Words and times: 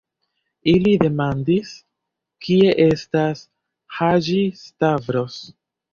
Ili 0.71 0.93
demandis, 1.03 1.75
kie 2.47 2.71
estas 2.89 3.47
Haĝi-Stavros. 3.99 5.37